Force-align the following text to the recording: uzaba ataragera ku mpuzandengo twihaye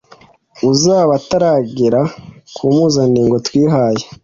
uzaba 0.71 1.11
ataragera 1.19 2.01
ku 2.55 2.63
mpuzandengo 2.73 3.35
twihaye 3.47 4.03